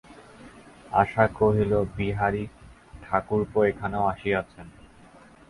আশা 0.93 1.25
কহিল, 1.33 1.71
বিহারী-ঠাকুরপো 1.97 3.59
এখানেও 3.63 4.03
আসিয়াছেন। 4.07 4.67